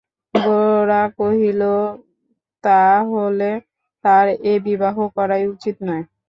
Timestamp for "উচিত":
5.53-5.75